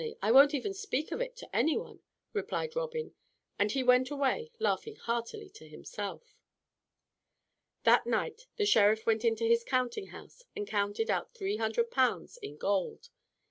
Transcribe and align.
I 0.19 0.31
won't 0.31 0.55
even 0.55 0.73
speak 0.73 1.11
of 1.11 1.21
it 1.21 1.35
to 1.35 1.55
any 1.55 1.77
one," 1.77 1.99
replied 2.33 2.75
Robin; 2.75 3.13
and 3.59 3.71
he 3.71 3.83
went 3.83 4.09
away, 4.09 4.51
laughing 4.57 4.95
heartily 4.95 5.47
to 5.51 5.67
himself. 5.69 6.35
That 7.83 8.07
night 8.07 8.47
the 8.55 8.65
Sheriff 8.65 9.05
went 9.05 9.23
into 9.23 9.43
his 9.43 9.63
counting 9.63 10.07
house 10.07 10.43
and 10.55 10.65
counted 10.65 11.11
out 11.11 11.35
three 11.35 11.57
hundred 11.57 11.91
pounds 11.91 12.37
in 12.37 12.57
gold. 12.57 13.09